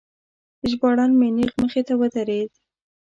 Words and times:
ژباړن 0.69 1.11
مې 1.19 1.29
نیغ 1.37 1.51
مخې 1.61 1.81
ته 1.87 1.93
ودرید. 1.99 2.51